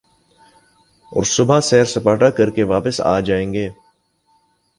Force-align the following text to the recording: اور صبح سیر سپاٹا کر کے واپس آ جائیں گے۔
اور 1.11 1.23
صبح 1.23 1.59
سیر 1.59 1.85
سپاٹا 1.85 2.29
کر 2.29 2.49
کے 2.49 2.63
واپس 2.63 3.01
آ 3.01 3.19
جائیں 3.19 3.53
گے۔ 3.53 3.69